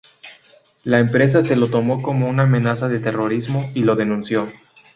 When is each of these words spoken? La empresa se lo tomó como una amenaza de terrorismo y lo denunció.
La 0.83 0.97
empresa 0.97 1.43
se 1.43 1.55
lo 1.55 1.67
tomó 1.69 2.01
como 2.01 2.27
una 2.27 2.41
amenaza 2.41 2.87
de 2.87 2.97
terrorismo 2.99 3.69
y 3.75 3.83
lo 3.83 3.95
denunció. 3.95 4.47